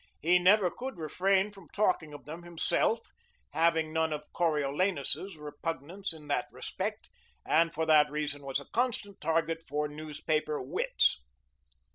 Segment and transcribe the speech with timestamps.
[0.19, 3.01] He never could refrain from talking of them himself,
[3.51, 7.07] having none of Coriolanus's repugnance in that respect,
[7.45, 11.21] and for that reason was a constant target for newspaper wits.